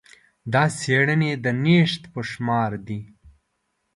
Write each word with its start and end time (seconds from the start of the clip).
دا 0.53 0.63
څېړنې 0.79 1.31
د 1.43 1.45
نشت 1.63 2.01
په 2.13 2.19
شمار 2.31 2.71
دي. 2.87 2.99